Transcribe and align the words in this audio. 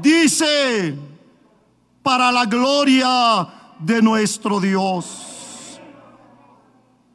dice, 0.00 0.96
para 2.02 2.32
la 2.32 2.44
gloria 2.44 3.48
de 3.78 4.02
nuestro 4.02 4.60
Dios. 4.60 5.80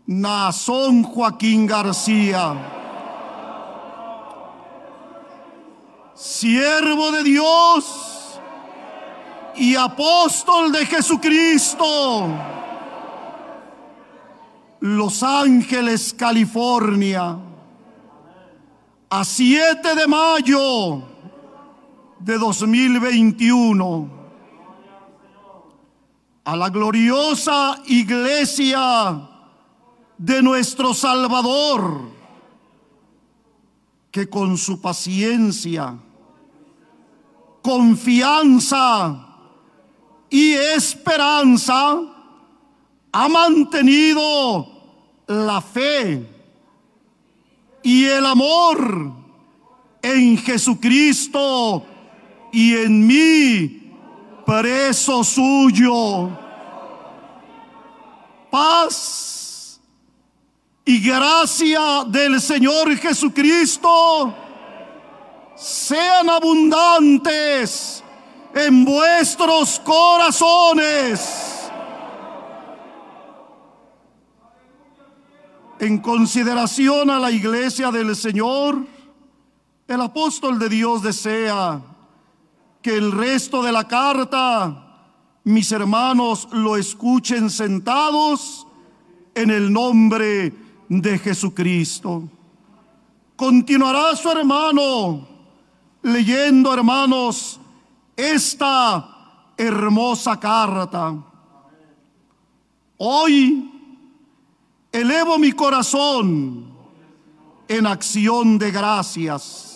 Nazón 0.08 1.02
Joaquín 1.02 1.66
García, 1.66 2.56
siervo 6.14 7.12
de 7.12 7.24
Dios 7.24 8.40
y 9.56 9.76
apóstol 9.76 10.72
de 10.72 10.86
Jesucristo, 10.86 12.28
Los 14.82 15.24
Ángeles, 15.24 16.14
California, 16.14 17.38
a 19.10 19.26
7 19.26 19.96
de 19.96 20.08
mayo 20.08 21.15
de 22.26 22.40
2021, 22.40 24.10
a 26.44 26.56
la 26.56 26.70
gloriosa 26.72 27.80
iglesia 27.86 29.30
de 30.18 30.42
nuestro 30.42 30.96
Salvador, 30.96 32.10
que 34.10 34.28
con 34.28 34.58
su 34.58 34.82
paciencia, 34.82 36.00
confianza 37.62 39.28
y 40.28 40.54
esperanza 40.54 42.00
ha 43.12 43.30
mantenido 43.30 44.68
la 45.28 45.62
fe 45.62 46.28
y 47.84 48.06
el 48.06 48.26
amor 48.26 49.14
en 50.02 50.38
Jesucristo 50.40 51.86
y 52.56 52.74
en 52.74 53.06
mí, 53.06 53.92
preso 54.46 55.26
suyo. 55.26 56.30
Paz 58.50 59.82
y 60.86 61.06
gracia 61.06 62.06
del 62.08 62.40
Señor 62.40 62.96
Jesucristo 62.96 64.34
sean 65.58 66.30
abundantes 66.30 68.02
en 68.54 68.86
vuestros 68.86 69.78
corazones. 69.82 71.70
En 75.78 75.98
consideración 75.98 77.10
a 77.10 77.20
la 77.20 77.32
iglesia 77.32 77.92
del 77.92 78.16
Señor, 78.16 78.78
el 79.90 80.02
apóstol 80.02 80.58
de 80.58 80.70
Dios 80.70 81.04
desea 81.04 81.95
que 82.86 82.96
el 82.96 83.12
resto 83.12 83.64
de 83.64 83.72
la 83.72 83.88
carta, 83.88 85.10
mis 85.44 85.72
hermanos, 85.72 86.48
lo 86.52 86.78
escuchen 86.78 87.50
sentados 87.50 88.68
en 89.34 89.50
el 89.50 89.74
nombre 89.74 90.54
de 90.88 91.18
Jesucristo. 91.18 92.30
Continuará 93.36 94.16
su 94.16 94.30
hermano 94.30 95.28
leyendo, 96.04 96.72
hermanos, 96.76 97.60
esta 98.16 99.50
hermosa 99.58 100.40
carta. 100.40 101.16
Hoy 102.98 103.68
elevo 104.92 105.40
mi 105.40 105.54
corazón 105.54 106.72
en 107.68 107.88
acción 107.88 108.60
de 108.60 108.70
gracias. 108.70 109.75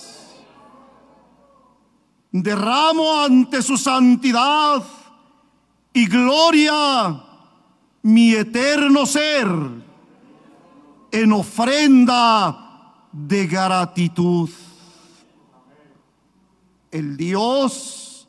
Derramo 2.31 3.23
ante 3.23 3.61
su 3.61 3.77
santidad 3.77 4.83
y 5.93 6.05
gloria 6.07 7.23
mi 8.03 8.33
eterno 8.33 9.05
ser 9.05 9.47
en 11.11 11.31
ofrenda 11.33 13.07
de 13.11 13.47
gratitud. 13.47 14.49
El 16.91 17.17
Dios, 17.17 18.27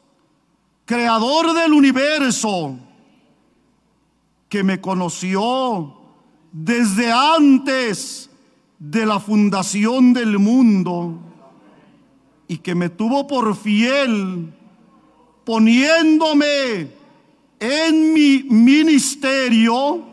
creador 0.85 1.53
del 1.53 1.73
universo, 1.73 2.79
que 4.49 4.65
me 4.65 4.81
conoció 4.81 5.95
desde 6.53 7.13
antes 7.13 8.31
de 8.79 9.07
la 9.07 9.21
fundación 9.21 10.13
del 10.13 10.39
mundo 10.39 11.30
y 12.51 12.59
que 12.59 12.75
me 12.75 12.91
tuvo 12.91 13.27
por 13.27 13.57
fiel, 13.57 14.53
poniéndome 15.45 16.91
en 17.59 18.13
mi 18.13 18.43
ministerio, 18.43 20.05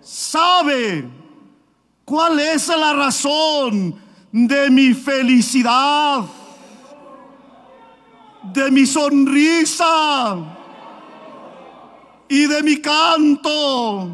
sabe 0.00 1.04
¿Cuál 2.06 2.38
es 2.38 2.68
la 2.68 2.92
razón 2.92 4.00
de 4.30 4.70
mi 4.70 4.94
felicidad? 4.94 6.24
De 8.44 8.70
mi 8.70 8.86
sonrisa 8.86 10.36
y 12.28 12.46
de 12.46 12.62
mi 12.62 12.80
canto. 12.80 14.08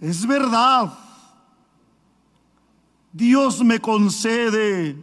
Es 0.00 0.24
verdad. 0.24 0.92
Dios 3.14 3.62
me 3.62 3.80
concede 3.80 4.96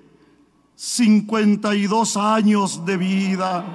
52 0.75 2.17
años 2.17 2.85
de 2.85 2.97
vida. 2.97 3.65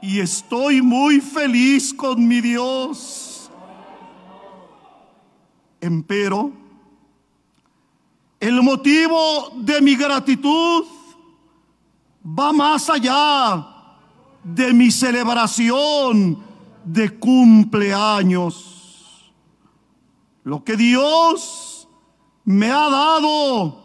Y 0.00 0.20
estoy 0.20 0.80
muy 0.80 1.20
feliz 1.20 1.92
con 1.92 2.28
mi 2.28 2.40
Dios. 2.40 3.50
Empero, 5.80 6.52
el 8.38 8.62
motivo 8.62 9.50
de 9.56 9.80
mi 9.80 9.96
gratitud 9.96 10.84
va 12.24 12.52
más 12.52 12.88
allá 12.88 13.66
de 14.44 14.72
mi 14.72 14.92
celebración 14.92 16.38
de 16.84 17.18
cumpleaños. 17.18 19.32
Lo 20.44 20.62
que 20.62 20.76
Dios 20.76 21.79
me 22.50 22.68
ha 22.68 22.90
dado 22.90 23.76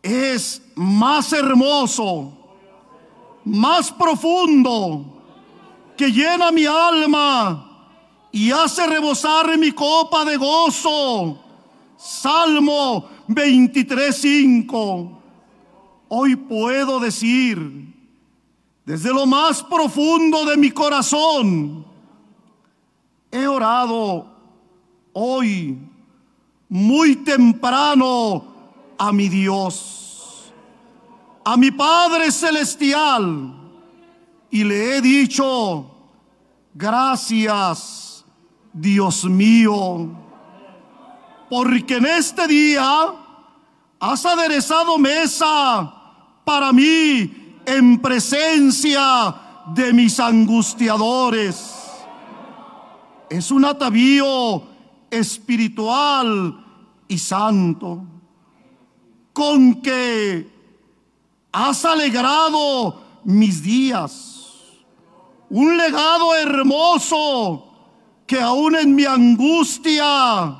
es 0.00 0.62
más 0.76 1.32
hermoso, 1.32 2.32
más 3.44 3.90
profundo, 3.90 5.20
que 5.96 6.12
llena 6.12 6.52
mi 6.52 6.64
alma 6.64 7.88
y 8.30 8.52
hace 8.52 8.86
rebosar 8.86 9.58
mi 9.58 9.72
copa 9.72 10.24
de 10.24 10.36
gozo. 10.36 11.40
Salmo 11.96 13.08
23.5. 13.26 15.18
Hoy 16.06 16.36
puedo 16.36 17.00
decir, 17.00 17.94
desde 18.84 19.12
lo 19.12 19.26
más 19.26 19.64
profundo 19.64 20.44
de 20.44 20.56
mi 20.56 20.70
corazón, 20.70 21.84
he 23.32 23.44
orado 23.48 24.24
hoy 25.12 25.76
muy 26.68 27.16
temprano 27.16 28.44
a 28.98 29.12
mi 29.12 29.28
Dios, 29.28 30.52
a 31.44 31.56
mi 31.56 31.70
Padre 31.70 32.30
Celestial, 32.30 33.54
y 34.50 34.64
le 34.64 34.96
he 34.96 35.00
dicho, 35.00 35.90
gracias 36.74 38.24
Dios 38.72 39.24
mío, 39.24 40.10
porque 41.48 41.96
en 41.96 42.06
este 42.06 42.46
día 42.46 43.14
has 44.00 44.26
aderezado 44.26 44.98
mesa 44.98 45.94
para 46.44 46.72
mí 46.72 47.60
en 47.66 48.00
presencia 48.00 49.34
de 49.74 49.92
mis 49.92 50.18
angustiadores. 50.20 51.74
Es 53.28 53.50
un 53.50 53.64
atavío 53.64 54.62
espiritual 55.10 56.64
y 57.08 57.18
santo 57.18 58.04
con 59.32 59.80
que 59.82 60.50
has 61.52 61.84
alegrado 61.84 63.00
mis 63.24 63.62
días. 63.62 64.34
Un 65.48 65.76
legado 65.76 66.34
hermoso 66.34 67.64
que 68.26 68.40
aún 68.40 68.74
en 68.76 68.94
mi 68.94 69.04
angustia 69.04 70.56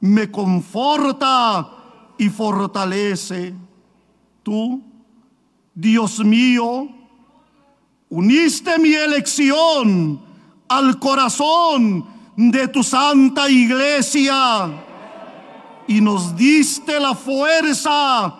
me 0.00 0.30
conforta 0.30 1.70
y 2.18 2.28
fortalece. 2.28 3.54
Tú, 4.42 4.82
Dios 5.74 6.18
mío, 6.18 6.88
uniste 8.08 8.78
mi 8.78 8.92
elección 8.92 10.20
al 10.68 10.98
corazón 10.98 12.06
de 12.36 12.68
tu 12.68 12.82
santa 12.82 13.48
iglesia 13.48 14.88
y 15.86 16.00
nos 16.00 16.36
diste 16.36 16.98
la 17.00 17.14
fuerza 17.14 18.34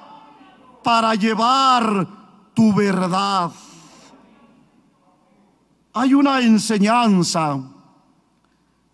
para 0.83 1.15
llevar 1.15 2.07
tu 2.55 2.73
verdad. 2.73 3.51
Hay 5.93 6.15
una 6.15 6.41
enseñanza 6.41 7.61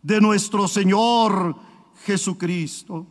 de 0.03 0.21
nuestro 0.21 0.67
Señor 0.69 1.57
Jesucristo 2.05 3.07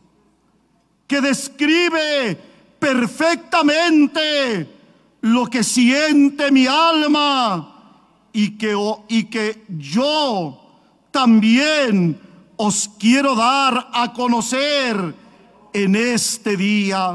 que 1.06 1.20
describe 1.20 2.34
perfectamente 2.78 4.76
lo 5.20 5.46
que 5.46 5.62
siente 5.62 6.50
mi 6.50 6.66
alma 6.66 8.02
y 8.32 8.58
que, 8.58 8.76
y 9.08 9.24
que 9.24 9.64
yo 9.68 10.60
también 11.10 12.20
os 12.56 12.90
quiero 12.98 13.34
dar 13.34 13.90
a 13.92 14.12
conocer 14.12 15.25
en 15.76 15.94
este 15.94 16.56
día. 16.56 17.14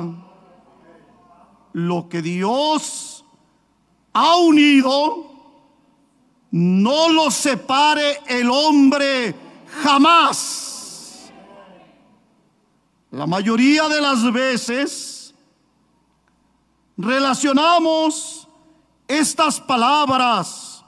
Lo 1.73 2.07
que 2.07 2.21
Dios 2.21 3.25
ha 4.13 4.35
unido, 4.35 5.25
no 6.51 7.09
lo 7.09 7.31
separe 7.31 8.19
el 8.27 8.51
hombre 8.51 9.33
jamás. 9.81 11.31
La 13.09 13.25
mayoría 13.25 13.89
de 13.89 13.99
las 13.99 14.31
veces 14.31 15.33
relacionamos 16.97 18.47
estas 19.07 19.59
palabras 19.59 20.85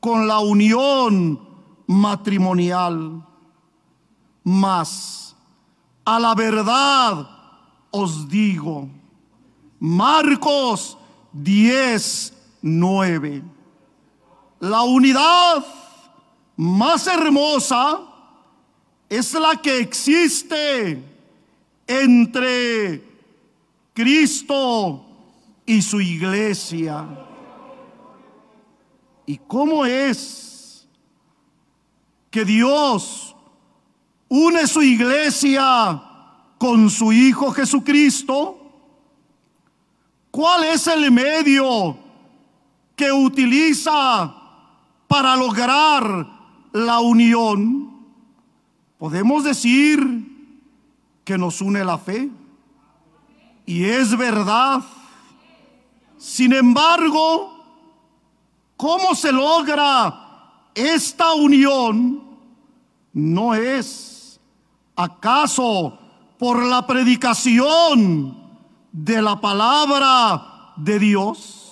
con 0.00 0.26
la 0.26 0.38
unión 0.38 1.38
matrimonial. 1.86 3.26
Mas 4.44 5.31
a 6.04 6.18
la 6.18 6.34
verdad 6.34 7.28
os 7.90 8.28
digo, 8.28 8.88
Marcos 9.78 10.96
10, 11.32 12.32
9, 12.62 13.42
la 14.60 14.82
unidad 14.82 15.64
más 16.56 17.06
hermosa 17.06 18.00
es 19.08 19.34
la 19.34 19.56
que 19.60 19.78
existe 19.78 21.02
entre 21.86 23.04
Cristo 23.92 25.04
y 25.66 25.82
su 25.82 26.00
iglesia. 26.00 27.06
¿Y 29.26 29.38
cómo 29.38 29.84
es 29.84 30.86
que 32.30 32.44
Dios 32.44 33.31
une 34.34 34.66
su 34.66 34.80
iglesia 34.80 36.02
con 36.56 36.88
su 36.88 37.12
Hijo 37.12 37.50
Jesucristo? 37.52 38.56
¿Cuál 40.30 40.64
es 40.64 40.86
el 40.86 41.10
medio 41.10 41.98
que 42.96 43.12
utiliza 43.12 44.34
para 45.06 45.36
lograr 45.36 46.26
la 46.72 47.00
unión? 47.00 47.92
Podemos 48.96 49.44
decir 49.44 50.00
que 51.24 51.36
nos 51.36 51.60
une 51.60 51.84
la 51.84 51.98
fe. 51.98 52.30
Y 53.66 53.84
es 53.84 54.16
verdad. 54.16 54.82
Sin 56.16 56.54
embargo, 56.54 57.52
¿cómo 58.78 59.14
se 59.14 59.30
logra 59.30 60.70
esta 60.74 61.34
unión? 61.34 62.22
No 63.12 63.54
es 63.54 64.11
acaso 65.02 65.98
por 66.38 66.62
la 66.64 66.86
predicación 66.86 68.36
de 68.92 69.22
la 69.22 69.40
palabra 69.40 70.74
de 70.76 70.98
Dios. 70.98 71.62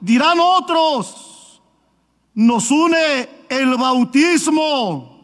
Dirán 0.00 0.38
otros, 0.40 1.60
nos 2.34 2.70
une 2.70 3.28
el 3.48 3.76
bautismo 3.76 5.16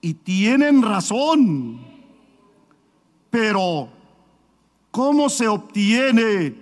y 0.00 0.14
tienen 0.14 0.82
razón. 0.82 1.80
Pero, 3.28 3.88
¿cómo 4.90 5.28
se 5.28 5.46
obtiene 5.46 6.54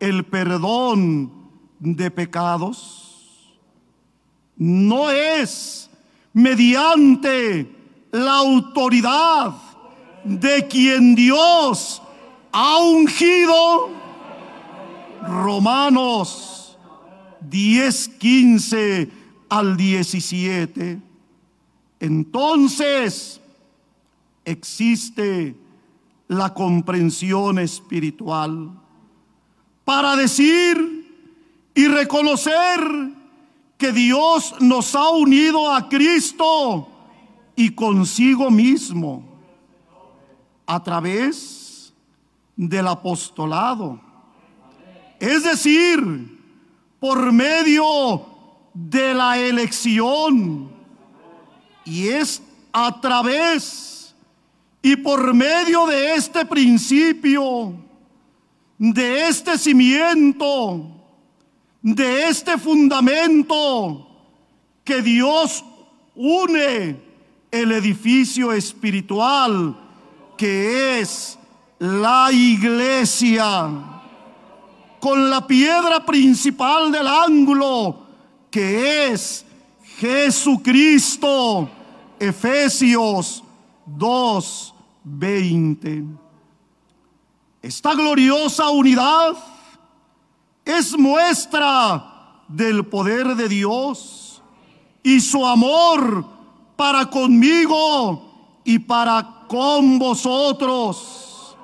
el 0.00 0.24
perdón 0.24 1.32
de 1.78 2.10
pecados? 2.10 3.54
No 4.56 5.10
es 5.10 5.90
mediante 6.32 7.83
la 8.14 8.36
autoridad 8.38 9.54
de 10.22 10.68
quien 10.68 11.16
Dios 11.16 12.00
ha 12.52 12.78
ungido. 12.78 13.90
Romanos 15.26 16.78
10, 17.40 18.08
15 18.10 19.10
al 19.48 19.76
17. 19.76 21.00
Entonces 21.98 23.40
existe 24.44 25.56
la 26.28 26.54
comprensión 26.54 27.58
espiritual 27.58 28.70
para 29.84 30.14
decir 30.14 31.10
y 31.74 31.88
reconocer 31.88 32.78
que 33.76 33.90
Dios 33.90 34.54
nos 34.60 34.94
ha 34.94 35.10
unido 35.10 35.72
a 35.72 35.88
Cristo 35.88 36.90
y 37.56 37.70
consigo 37.70 38.50
mismo 38.50 39.24
a 40.66 40.82
través 40.82 41.92
del 42.56 42.86
apostolado. 42.88 44.00
Es 45.20 45.44
decir, 45.44 46.34
por 46.98 47.32
medio 47.32 48.26
de 48.72 49.14
la 49.14 49.38
elección. 49.38 50.72
Y 51.84 52.08
es 52.08 52.42
a 52.72 53.00
través 53.00 54.14
y 54.82 54.96
por 54.96 55.32
medio 55.32 55.86
de 55.86 56.14
este 56.14 56.44
principio, 56.44 57.74
de 58.78 59.28
este 59.28 59.56
cimiento, 59.56 60.90
de 61.82 62.28
este 62.28 62.58
fundamento, 62.58 64.08
que 64.82 65.00
Dios 65.00 65.64
une 66.14 67.13
el 67.54 67.70
edificio 67.70 68.52
espiritual 68.52 69.76
que 70.36 70.98
es 70.98 71.38
la 71.78 72.32
iglesia 72.32 73.70
con 74.98 75.30
la 75.30 75.46
piedra 75.46 76.04
principal 76.04 76.90
del 76.90 77.06
ángulo 77.06 78.00
que 78.50 79.06
es 79.06 79.46
Jesucristo. 79.98 81.70
Efesios 82.18 83.44
2:20. 83.86 86.04
Esta 87.62 87.94
gloriosa 87.94 88.68
unidad 88.70 89.36
es 90.64 90.98
muestra 90.98 92.42
del 92.48 92.84
poder 92.86 93.36
de 93.36 93.48
Dios 93.48 94.42
y 95.04 95.20
su 95.20 95.46
amor 95.46 96.33
para 96.76 97.08
conmigo 97.10 98.60
y 98.64 98.78
para 98.78 99.46
con 99.48 99.98
vosotros. 99.98 101.56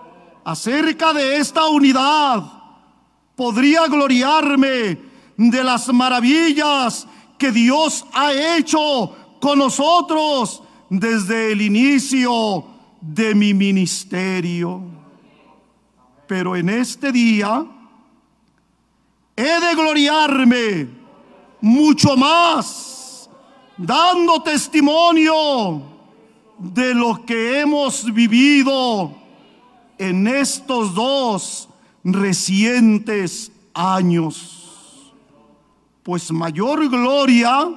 Acerca 0.45 1.13
de 1.13 1.37
esta 1.37 1.67
unidad 1.69 2.43
podría 3.37 3.87
gloriarme 3.87 4.99
de 5.37 5.65
las 5.65 5.89
maravillas 5.93 7.07
que 7.39 7.51
Dios 7.51 8.05
ha 8.13 8.33
hecho 8.57 9.17
con 9.41 9.59
nosotros 9.59 10.63
desde 10.91 11.53
el 11.53 11.63
inicio 11.63 12.67
de 13.01 13.35
mi 13.35 13.55
ministerio. 13.55 14.83
Pero 16.27 16.55
en 16.55 16.69
este 16.69 17.11
día 17.11 17.65
he 19.37 19.43
de 19.61 19.75
gloriarme 19.75 20.89
mucho 21.61 22.17
más, 22.17 23.00
dando 23.81 24.43
testimonio 24.43 25.83
de 26.59 26.95
lo 26.95 27.25
que 27.25 27.61
hemos 27.61 28.05
vivido 28.13 29.13
en 29.99 30.27
estos 30.27 30.95
dos 30.95 31.69
recientes 32.05 33.51
años 33.75 34.61
pues 36.03 36.31
mayor 36.33 36.89
gloria 36.89 37.69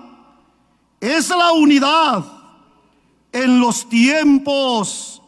es 0.99 1.29
la 1.29 1.51
unidad 1.51 2.25
en 3.31 3.59
los 3.59 3.87
tiempos 3.87 5.21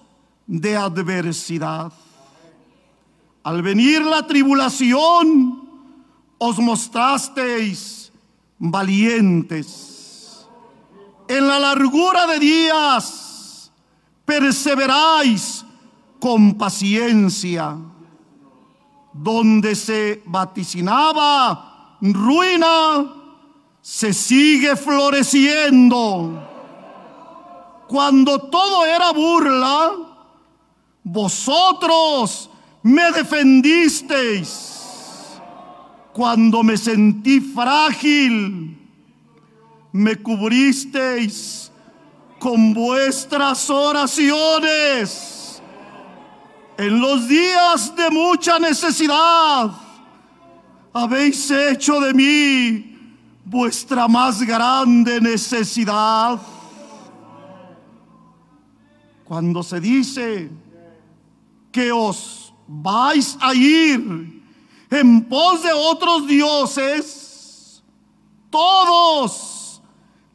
de 0.47 0.75
adversidad. 0.75 1.91
Al 3.43 3.61
venir 3.61 4.01
la 4.01 4.25
tribulación, 4.25 5.69
os 6.37 6.57
mostrasteis 6.57 8.11
valientes. 8.57 9.94
En 11.27 11.47
la 11.47 11.59
largura 11.59 12.27
de 12.27 12.39
días, 12.39 13.71
perseveráis 14.25 15.65
con 16.19 16.55
paciencia. 16.55 17.77
donde 19.17 19.75
se 19.75 20.21
vaticinaba 20.25 21.97
ruina, 22.01 23.13
se 23.81 24.11
sigue 24.13 24.75
floreciendo. 24.75 26.51
Cuando 27.87 28.39
todo 28.39 28.85
era 28.85 29.13
burla, 29.13 29.93
vosotros 31.03 32.49
me 32.83 33.11
defendisteis. 33.11 34.73
Cuando 36.11 36.63
me 36.63 36.75
sentí 36.77 37.39
frágil, 37.39 38.84
me 39.95 40.17
cubristeis 40.17 41.71
con 42.37 42.73
vuestras 42.73 43.69
oraciones. 43.69 45.61
En 46.77 46.99
los 46.99 47.29
días 47.29 47.95
de 47.95 48.09
mucha 48.11 48.59
necesidad, 48.59 49.71
habéis 50.91 51.49
hecho 51.49 52.01
de 52.01 52.13
mí 52.13 53.15
vuestra 53.45 54.09
más 54.09 54.41
grande 54.41 55.21
necesidad. 55.21 56.41
Cuando 59.23 59.63
se 59.63 59.79
dice 59.79 60.51
que 61.71 61.89
os 61.93 62.53
vais 62.67 63.37
a 63.39 63.53
ir 63.55 64.43
en 64.91 65.23
pos 65.23 65.63
de 65.63 65.71
otros 65.71 66.27
dioses, 66.27 67.81
todos 68.49 69.55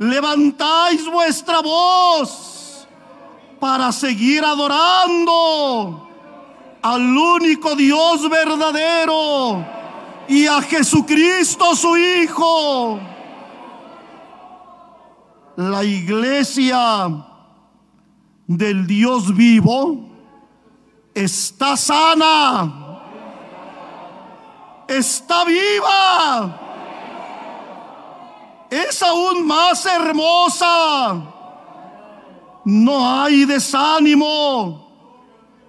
levantáis 0.00 1.04
vuestra 1.04 1.60
voz 1.60 2.88
para 3.60 3.92
seguir 3.92 4.42
adorando 4.42 6.08
al 6.80 7.02
único 7.02 7.76
Dios 7.76 8.26
verdadero 8.30 9.62
y 10.26 10.46
a 10.46 10.62
Jesucristo 10.62 11.76
su 11.76 11.98
Hijo. 11.98 12.98
La 15.56 15.84
iglesia 15.84 17.26
del 18.46 18.86
Dios 18.86 19.36
vivo 19.36 20.08
está 21.12 21.76
sana, 21.76 23.02
está 24.88 25.44
viva, 25.44 26.69
es 28.70 29.02
aún 29.02 29.46
más 29.46 29.84
hermosa. 29.84 31.22
No 32.64 33.22
hay 33.22 33.44
desánimo, 33.44 34.86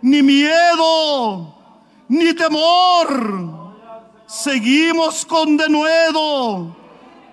ni 0.01 0.21
miedo, 0.21 1.53
ni 2.07 2.33
temor. 2.33 3.73
Seguimos 4.27 5.25
con 5.25 5.57
denuedo, 5.57 6.75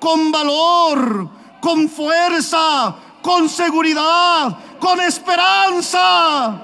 con 0.00 0.32
valor, 0.32 1.28
con 1.60 1.88
fuerza, 1.88 2.96
con 3.22 3.48
seguridad, 3.48 4.56
con 4.80 5.00
esperanza 5.00 6.62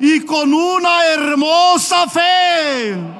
y 0.00 0.24
con 0.24 0.52
una 0.52 1.06
hermosa 1.06 2.08
fe. 2.08 3.19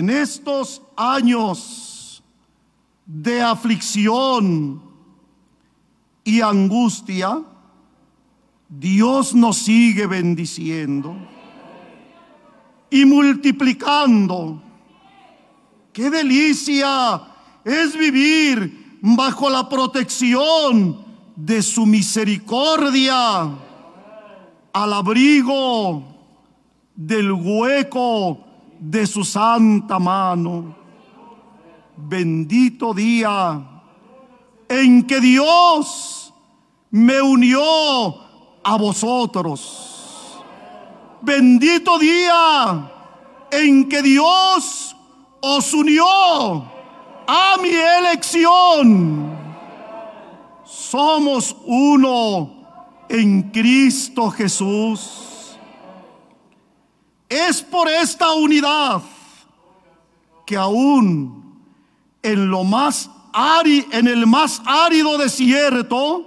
En 0.00 0.08
estos 0.08 0.80
años 0.96 2.22
de 3.04 3.42
aflicción 3.42 4.80
y 6.24 6.40
angustia, 6.40 7.42
Dios 8.66 9.34
nos 9.34 9.58
sigue 9.58 10.06
bendiciendo 10.06 11.14
y 12.88 13.04
multiplicando. 13.04 14.62
Qué 15.92 16.08
delicia 16.08 17.20
es 17.62 17.94
vivir 17.94 19.00
bajo 19.02 19.50
la 19.50 19.68
protección 19.68 21.04
de 21.36 21.60
su 21.60 21.84
misericordia, 21.84 23.50
al 24.72 24.92
abrigo 24.94 26.02
del 26.96 27.32
hueco 27.32 28.46
de 28.80 29.06
su 29.06 29.22
santa 29.22 29.98
mano. 29.98 30.74
Bendito 31.96 32.94
día 32.94 33.60
en 34.68 35.06
que 35.06 35.20
Dios 35.20 36.32
me 36.90 37.20
unió 37.20 37.62
a 38.64 38.76
vosotros. 38.78 40.40
Bendito 41.20 41.98
día 41.98 42.90
en 43.50 43.88
que 43.88 44.00
Dios 44.02 44.96
os 45.42 45.74
unió 45.74 46.06
a 47.26 47.56
mi 47.60 47.68
elección. 47.68 49.38
Somos 50.64 51.54
uno 51.66 52.50
en 53.08 53.50
Cristo 53.50 54.30
Jesús. 54.30 55.29
Es 57.30 57.62
por 57.62 57.88
esta 57.88 58.32
unidad 58.32 59.00
que 60.44 60.56
aún 60.56 61.62
en 62.22 62.50
lo 62.50 62.64
más 62.64 63.08
en 63.32 64.08
el 64.08 64.26
más 64.26 64.60
árido 64.66 65.16
desierto, 65.16 66.26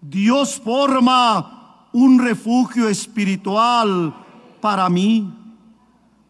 Dios 0.00 0.60
forma 0.64 1.88
un 1.92 2.18
refugio 2.18 2.88
espiritual 2.88 4.14
para 4.60 4.88
mí, 4.88 5.28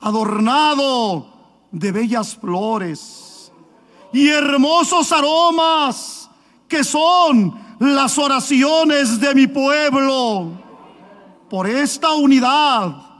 adornado 0.01 1.27
de 1.71 1.93
bellas 1.93 2.35
flores 2.35 3.53
y 4.15 4.29
hermosos 4.29 5.13
aromas 5.13 6.31
que 6.67 6.83
son 6.83 7.55
las 7.79 8.17
oraciones 8.17 9.21
de 9.21 9.35
mi 9.35 9.47
pueblo. 9.47 10.53
Por 11.51 11.67
esta 11.67 12.15
unidad, 12.15 13.12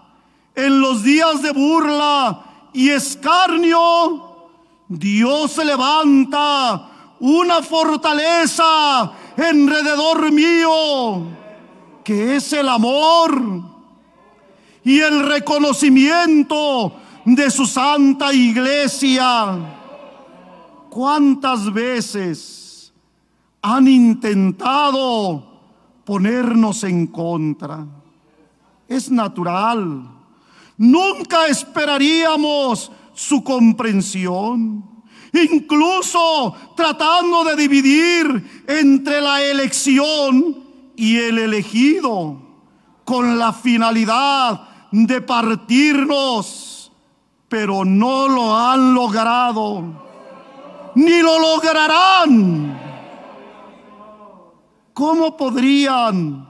en 0.55 0.81
los 0.81 1.03
días 1.03 1.43
de 1.43 1.53
burla 1.53 2.69
y 2.73 2.91
escarnio, 2.91 4.49
Dios 4.89 5.53
se 5.53 5.65
levanta 5.65 6.89
una 7.21 7.63
fortaleza 7.63 9.13
enrededor 9.37 10.31
mío, 10.33 11.27
que 12.05 12.37
es 12.37 12.53
el 12.53 12.69
amor 12.69 13.41
y 14.85 14.99
el 14.99 15.27
reconocimiento 15.27 16.95
de 17.25 17.51
su 17.51 17.67
santa 17.67 18.33
iglesia. 18.33 19.59
¿Cuántas 20.91 21.73
veces 21.73 22.93
han 23.63 23.89
intentado 23.89 25.43
ponernos 26.05 26.85
en 26.85 27.07
contra? 27.07 27.87
Es 28.89 29.11
natural. 29.11 30.22
Nunca 30.83 31.47
esperaríamos 31.47 32.91
su 33.15 33.45
comprensión, 33.45 35.05
incluso 35.33 36.57
tratando 36.75 37.45
de 37.45 37.55
dividir 37.55 38.65
entre 38.67 39.21
la 39.21 39.41
elección 39.45 40.57
y 40.97 41.19
el 41.19 41.39
elegido, 41.39 42.37
con 43.05 43.39
la 43.39 43.53
finalidad 43.53 44.89
de 44.91 45.21
partirnos, 45.21 46.91
pero 47.49 47.85
no 47.85 48.27
lo 48.27 48.59
han 48.59 48.93
logrado, 48.93 49.85
ni 50.97 51.23
lo 51.23 51.39
lograrán. 51.39 52.81
¿Cómo 54.93 55.37
podrían 55.37 56.49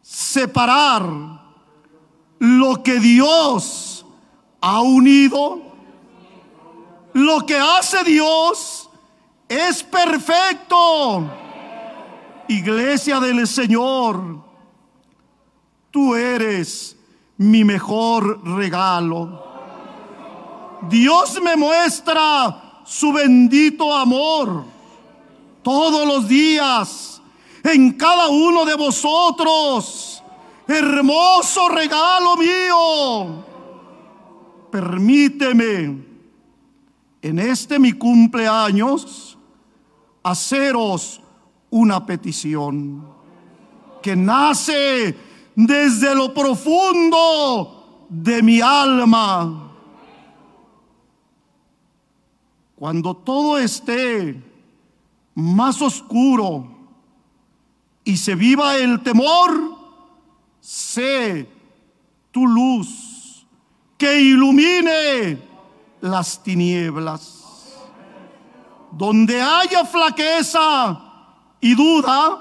separar 0.00 1.41
lo 2.42 2.82
que 2.82 2.98
Dios 2.98 4.04
ha 4.60 4.80
unido. 4.80 5.60
Lo 7.12 7.46
que 7.46 7.56
hace 7.56 8.02
Dios 8.02 8.90
es 9.48 9.84
perfecto. 9.84 11.30
Iglesia 12.48 13.20
del 13.20 13.46
Señor, 13.46 14.42
tú 15.92 16.16
eres 16.16 16.96
mi 17.36 17.62
mejor 17.62 18.44
regalo. 18.56 19.44
Dios 20.88 21.40
me 21.40 21.54
muestra 21.54 22.82
su 22.84 23.12
bendito 23.12 23.94
amor 23.94 24.64
todos 25.62 26.08
los 26.08 26.26
días 26.26 27.22
en 27.62 27.92
cada 27.92 28.26
uno 28.26 28.64
de 28.64 28.74
vosotros. 28.74 30.11
Hermoso 30.66 31.68
regalo 31.68 32.36
mío 32.36 33.52
permíteme 34.72 36.02
en 37.20 37.38
este 37.38 37.78
mi 37.78 37.92
cumpleaños 37.92 39.38
haceros 40.22 41.20
una 41.68 42.04
petición 42.06 43.06
que 44.00 44.16
nace 44.16 45.14
desde 45.54 46.14
lo 46.14 46.32
profundo 46.32 48.06
de 48.08 48.42
mi 48.42 48.62
alma. 48.62 49.74
Cuando 52.74 53.14
todo 53.14 53.58
esté 53.58 54.42
más 55.34 55.82
oscuro 55.82 56.66
y 58.04 58.16
se 58.16 58.34
viva 58.34 58.78
el 58.78 59.02
temor, 59.02 59.81
sé 60.62 61.48
tu 62.30 62.46
luz 62.46 63.44
que 63.98 64.20
ilumine 64.20 65.38
las 66.00 66.42
tinieblas. 66.42 67.40
Donde 68.92 69.40
haya 69.42 69.84
flaqueza 69.84 71.00
y 71.60 71.74
duda, 71.74 72.38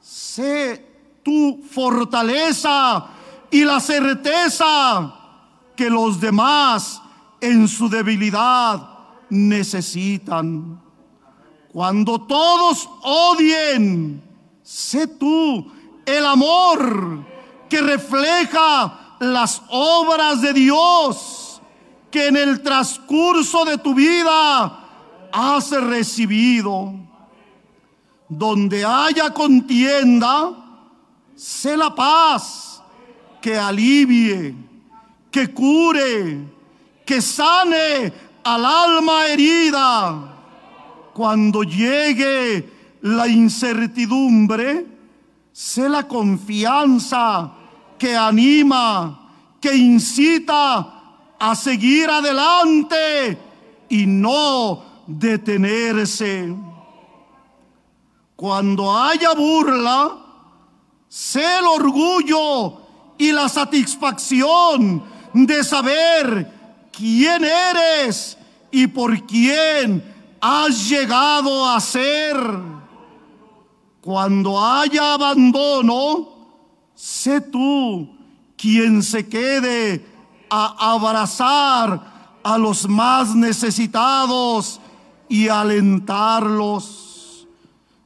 sé 0.00 1.20
tu 1.22 1.62
fortaleza 1.70 3.06
y 3.50 3.64
la 3.64 3.78
certeza 3.80 5.14
que 5.76 5.88
los 5.88 6.20
demás 6.20 7.00
en 7.40 7.68
su 7.68 7.88
debilidad 7.88 8.88
necesitan. 9.30 10.80
Cuando 11.72 12.20
todos 12.20 12.88
odien, 13.02 14.22
sé 14.62 15.06
tú 15.06 15.70
el 16.06 16.24
amor 16.24 17.33
que 17.68 17.80
refleja 17.80 19.16
las 19.20 19.62
obras 19.68 20.40
de 20.42 20.52
Dios 20.52 21.44
que 22.10 22.28
en 22.28 22.36
el 22.36 22.62
transcurso 22.62 23.64
de 23.64 23.76
tu 23.78 23.92
vida 23.92 24.80
has 25.32 25.70
recibido. 25.70 26.94
Donde 28.28 28.84
haya 28.84 29.30
contienda, 29.30 30.52
sé 31.34 31.76
la 31.76 31.92
paz 31.92 32.80
que 33.40 33.58
alivie, 33.58 34.54
que 35.30 35.52
cure, 35.52 36.38
que 37.04 37.20
sane 37.20 38.12
al 38.44 38.64
alma 38.64 39.26
herida. 39.26 40.36
Cuando 41.12 41.64
llegue 41.64 42.96
la 43.02 43.26
incertidumbre, 43.26 44.86
sé 45.54 45.88
la 45.88 46.08
confianza 46.08 47.52
que 47.96 48.16
anima, 48.16 49.30
que 49.60 49.72
incita 49.72 51.36
a 51.38 51.54
seguir 51.54 52.10
adelante 52.10 53.38
y 53.88 54.04
no 54.04 55.04
detenerse. 55.06 56.52
Cuando 58.34 58.98
haya 58.98 59.32
burla, 59.32 60.18
sé 61.08 61.44
el 61.60 61.66
orgullo 61.66 62.80
y 63.16 63.30
la 63.30 63.48
satisfacción 63.48 65.04
de 65.32 65.62
saber 65.62 66.88
quién 66.90 67.44
eres 67.44 68.36
y 68.72 68.88
por 68.88 69.24
quién 69.24 70.02
has 70.40 70.88
llegado 70.88 71.68
a 71.68 71.78
ser. 71.80 72.83
Cuando 74.04 74.62
haya 74.62 75.14
abandono, 75.14 76.28
sé 76.94 77.40
tú 77.40 78.06
quien 78.54 79.02
se 79.02 79.26
quede 79.26 80.04
a 80.50 80.92
abrazar 80.92 82.36
a 82.42 82.58
los 82.58 82.86
más 82.86 83.34
necesitados 83.34 84.78
y 85.26 85.48
alentarlos. 85.48 87.48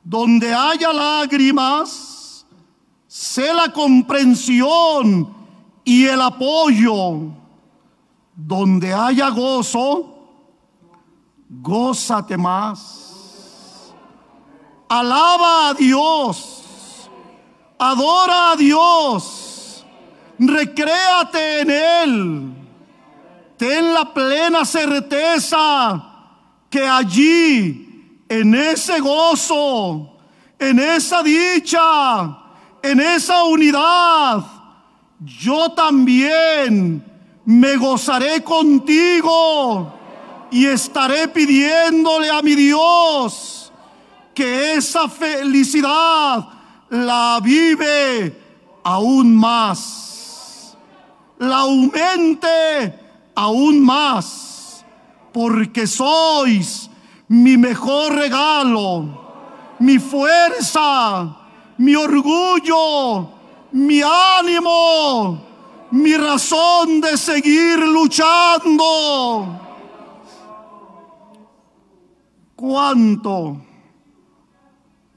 Donde 0.04 0.54
haya 0.54 0.92
lágrimas, 0.92 2.46
sé 3.08 3.52
la 3.52 3.72
comprensión 3.72 5.34
y 5.84 6.04
el 6.04 6.22
apoyo 6.22 7.22
donde 8.36 8.94
haya 8.94 9.30
gozo, 9.30 10.14
gózate 11.48 12.36
más. 12.36 13.07
Alaba 14.88 15.68
a 15.68 15.74
Dios, 15.74 17.10
adora 17.78 18.52
a 18.52 18.56
Dios, 18.56 19.84
recréate 20.38 21.60
en 21.60 21.70
Él. 21.70 22.54
Ten 23.58 23.92
la 23.92 24.14
plena 24.14 24.64
certeza 24.64 26.02
que 26.70 26.86
allí, 26.86 28.22
en 28.30 28.54
ese 28.54 28.98
gozo, 29.00 30.16
en 30.58 30.78
esa 30.78 31.22
dicha, 31.22 32.38
en 32.82 33.00
esa 33.00 33.44
unidad, 33.44 34.42
yo 35.20 35.70
también 35.72 37.04
me 37.44 37.76
gozaré 37.76 38.42
contigo 38.42 39.92
y 40.50 40.64
estaré 40.64 41.28
pidiéndole 41.28 42.30
a 42.30 42.40
mi 42.40 42.54
Dios 42.54 43.57
que 44.38 44.74
esa 44.74 45.08
felicidad 45.08 46.48
la 46.90 47.40
vive 47.42 48.40
aún 48.84 49.34
más, 49.34 50.76
la 51.38 51.56
aumente 51.56 52.94
aún 53.34 53.80
más, 53.80 54.84
porque 55.32 55.88
sois 55.88 56.88
mi 57.26 57.56
mejor 57.56 58.14
regalo, 58.14 59.74
mi 59.80 59.98
fuerza, 59.98 61.36
mi 61.76 61.96
orgullo, 61.96 63.28
mi 63.72 64.00
ánimo 64.38 65.48
mi 65.90 66.14
razón 66.16 67.00
de 67.00 67.16
seguir 67.16 67.78
luchando. 67.78 69.58
Cuánto, 72.54 73.56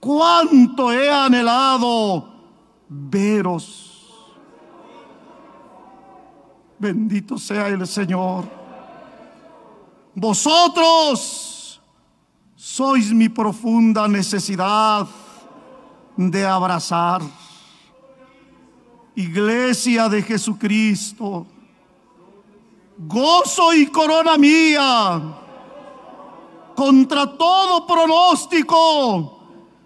cuánto 0.02 0.92
he 0.92 1.10
anhelado 1.10 2.28
veros. 2.90 3.88
Bendito 6.78 7.38
sea 7.38 7.68
el 7.68 7.88
Señor. 7.88 8.46
Vosotros 10.14 11.80
sois 12.56 13.14
mi 13.14 13.30
profunda 13.30 14.08
necesidad 14.08 15.08
de 16.18 16.46
abrazar. 16.46 17.22
Iglesia 19.16 20.10
de 20.10 20.24
Jesucristo, 20.24 21.46
gozo 22.98 23.74
y 23.74 23.86
corona 23.88 24.38
mía, 24.38 25.22
contra 26.76 27.38
todo 27.38 27.86
pronóstico, 27.86 29.41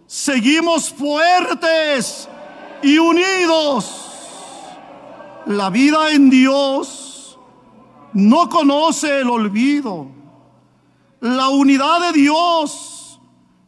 seguimos 0.07 0.89
fuertes 0.89 2.27
y 2.81 2.97
unidos. 2.97 4.01
La 5.45 5.69
vida 5.69 6.11
en 6.11 6.29
Dios 6.29 7.37
no 8.13 8.49
conoce 8.49 9.19
el 9.19 9.29
olvido. 9.29 10.07
La 11.19 11.49
unidad 11.49 12.11
de 12.11 12.19
Dios 12.19 13.19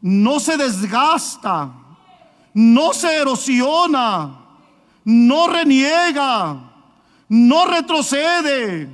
no 0.02 0.40
se 0.40 0.58
desgasta, 0.58 1.72
no 2.54 2.94
se 2.94 3.16
erosiona 3.16 4.48
no 5.08 5.48
reniega, 5.48 6.70
no 7.30 7.66
retrocede. 7.66 8.90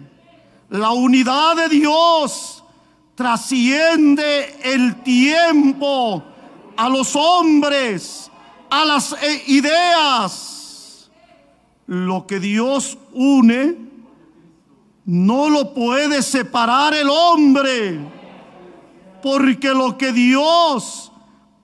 La 0.70 0.92
unidad 0.92 1.56
de 1.56 1.70
Dios 1.70 2.64
trasciende 3.16 4.60
el 4.64 5.02
tiempo 5.02 6.24
a 6.76 6.90
los 6.90 7.16
hombres, 7.16 8.30
a 8.70 8.86
las 8.86 9.14
eh, 9.14 9.44
ideas. 9.48 11.10
Lo 11.86 12.26
que 12.26 12.40
Dios 12.40 12.98
une 13.14 13.78
no 15.06 15.50
lo 15.50 15.74
puede 15.74 16.22
separar 16.22 16.94
el 16.94 17.10
hombre, 17.10 18.00
porque 19.22 19.70
lo 19.70 19.98
que 19.98 20.14
Dios 20.14 21.12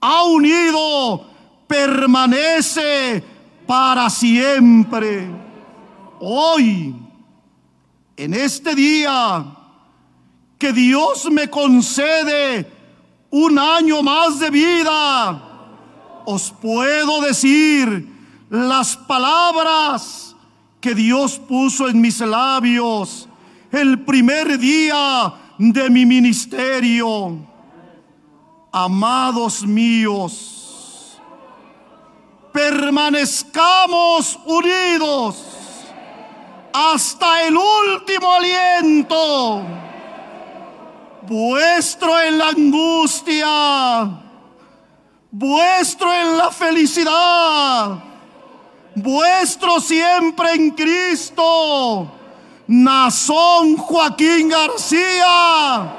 ha 0.00 0.24
unido 0.24 1.26
permanece 1.66 3.22
para 3.66 4.10
siempre. 4.10 5.30
Hoy, 6.20 6.94
en 8.16 8.34
este 8.34 8.74
día, 8.74 9.46
que 10.58 10.72
Dios 10.72 11.30
me 11.30 11.48
concede 11.48 12.79
un 13.30 13.58
año 13.58 14.02
más 14.02 14.38
de 14.38 14.50
vida, 14.50 15.42
os 16.24 16.50
puedo 16.50 17.20
decir 17.22 18.08
las 18.50 18.96
palabras 18.96 20.34
que 20.80 20.94
Dios 20.94 21.38
puso 21.38 21.88
en 21.88 22.00
mis 22.00 22.20
labios 22.20 23.28
el 23.70 24.00
primer 24.04 24.58
día 24.58 25.34
de 25.58 25.90
mi 25.90 26.06
ministerio. 26.06 27.38
Amados 28.72 29.62
míos, 29.64 31.20
permanezcamos 32.52 34.38
unidos 34.46 35.44
hasta 36.72 37.46
el 37.46 37.56
último 37.56 38.32
aliento, 38.32 39.62
vuestro 41.22 42.20
en 42.20 42.38
la 42.38 42.48
angustia, 42.48 44.08
vuestro 45.30 46.12
en 46.12 46.38
la 46.38 46.50
felicidad, 46.50 48.02
vuestro 48.94 49.80
siempre 49.80 50.52
en 50.54 50.70
Cristo. 50.70 52.16
Nazón 52.66 53.76
Joaquín 53.76 54.48
García, 54.48 55.92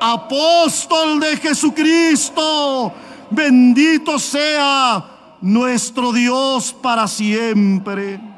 apóstol 0.00 1.20
de 1.20 1.36
Jesucristo, 1.36 2.92
bendito 3.30 4.18
sea 4.18 5.04
nuestro 5.42 6.12
Dios 6.12 6.72
para 6.72 7.06
siempre. 7.06 8.20